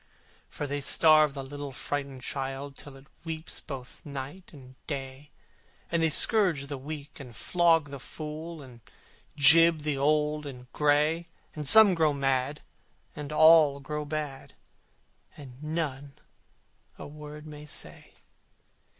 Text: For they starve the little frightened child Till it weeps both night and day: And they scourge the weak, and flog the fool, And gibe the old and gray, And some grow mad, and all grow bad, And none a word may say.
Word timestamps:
For 0.49 0.65
they 0.65 0.81
starve 0.81 1.35
the 1.35 1.43
little 1.43 1.71
frightened 1.71 2.23
child 2.23 2.75
Till 2.75 2.95
it 2.97 3.05
weeps 3.23 3.61
both 3.61 4.03
night 4.03 4.49
and 4.51 4.73
day: 4.87 5.29
And 5.91 6.01
they 6.01 6.09
scourge 6.09 6.65
the 6.65 6.77
weak, 6.79 7.19
and 7.19 7.35
flog 7.35 7.91
the 7.91 7.99
fool, 7.99 8.63
And 8.63 8.81
gibe 9.37 9.81
the 9.81 9.99
old 9.99 10.47
and 10.47 10.65
gray, 10.73 11.27
And 11.53 11.67
some 11.67 11.93
grow 11.93 12.13
mad, 12.13 12.63
and 13.15 13.31
all 13.31 13.79
grow 13.79 14.03
bad, 14.03 14.55
And 15.37 15.61
none 15.61 16.13
a 16.97 17.05
word 17.05 17.45
may 17.45 17.67
say. 17.67 18.15